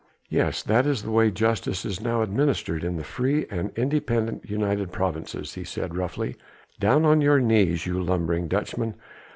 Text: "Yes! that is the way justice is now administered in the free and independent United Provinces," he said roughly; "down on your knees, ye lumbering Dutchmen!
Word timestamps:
"Yes! 0.29 0.63
that 0.63 0.87
is 0.87 1.03
the 1.03 1.11
way 1.11 1.29
justice 1.29 1.85
is 1.85 2.01
now 2.01 2.23
administered 2.23 2.83
in 2.83 2.95
the 2.95 3.03
free 3.03 3.45
and 3.51 3.69
independent 3.75 4.49
United 4.49 4.91
Provinces," 4.91 5.53
he 5.53 5.63
said 5.63 5.95
roughly; 5.95 6.37
"down 6.79 7.05
on 7.05 7.21
your 7.21 7.39
knees, 7.39 7.85
ye 7.85 7.93
lumbering 7.93 8.47
Dutchmen! 8.47 8.95